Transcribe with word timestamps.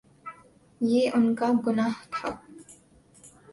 یہ 0.81 1.03
ان 1.15 1.25
کا 1.35 1.47
گناہ 1.67 1.95
تھا۔ 2.11 2.29